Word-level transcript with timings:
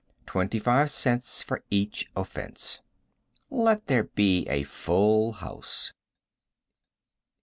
Twenty 0.25 0.57
five 0.57 0.89
cents 0.89 1.43
for 1.43 1.63
each 1.69 2.09
offense. 2.15 2.81
Let 3.51 3.85
there 3.85 4.05
be 4.05 4.47
a 4.49 4.63
full 4.63 5.31
house. 5.33 5.93